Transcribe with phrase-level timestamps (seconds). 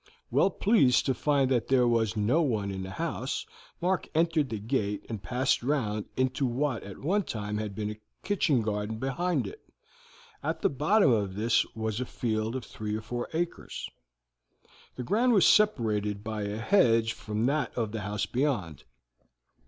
[0.31, 3.45] Well pleased to find that there was no one in the house,
[3.79, 8.01] Mark entered the gate and passed round into what at one time had been a
[8.23, 9.61] kitchen garden behind it;
[10.41, 13.87] at the bottom of this was a field of three or four acres.
[14.95, 18.85] The ground was separated by a hedge from that of the house beyond.